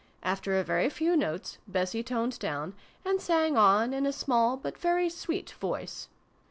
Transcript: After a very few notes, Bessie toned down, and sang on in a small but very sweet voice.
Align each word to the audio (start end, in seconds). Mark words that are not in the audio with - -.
After 0.23 0.57
a 0.57 0.63
very 0.63 0.89
few 0.89 1.15
notes, 1.15 1.59
Bessie 1.67 2.01
toned 2.01 2.39
down, 2.39 2.73
and 3.05 3.21
sang 3.21 3.55
on 3.55 3.93
in 3.93 4.07
a 4.07 4.11
small 4.11 4.57
but 4.57 4.75
very 4.79 5.09
sweet 5.11 5.51
voice. 5.51 6.07